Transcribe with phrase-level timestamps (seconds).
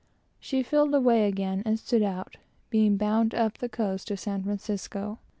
[0.39, 2.37] She filled away again, and stood out;
[2.71, 5.19] being bound up the coast to San Francisco.